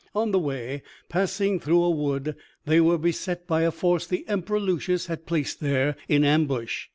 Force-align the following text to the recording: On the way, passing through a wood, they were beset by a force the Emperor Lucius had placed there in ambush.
On 0.15 0.31
the 0.31 0.39
way, 0.39 0.81
passing 1.09 1.59
through 1.59 1.83
a 1.83 1.91
wood, 1.91 2.35
they 2.65 2.81
were 2.81 2.97
beset 2.97 3.45
by 3.45 3.61
a 3.61 3.69
force 3.69 4.07
the 4.07 4.25
Emperor 4.27 4.59
Lucius 4.59 5.05
had 5.05 5.27
placed 5.27 5.59
there 5.59 5.95
in 6.09 6.23
ambush. 6.23 6.87